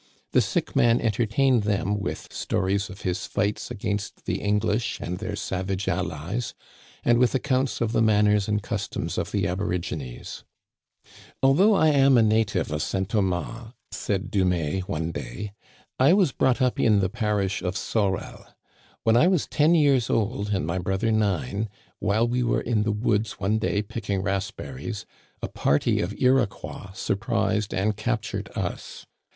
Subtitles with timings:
[0.31, 5.35] The sick man entertained them with stories of his fights against the English and their
[5.35, 6.55] savage allies,
[7.03, 10.43] and with accounts of the manners and customs of the aborigines.
[11.43, 13.07] Although I am a native of St.
[13.09, 15.53] Thomas," said Du mais one day,"
[15.99, 18.47] I was brought up in the parish of Sorel.
[19.03, 22.91] When I was ten years old and my brother nine, while we were in the
[22.91, 25.05] woods one day picking raspberries
[25.43, 29.05] a party of Iroquois surprised and captured us.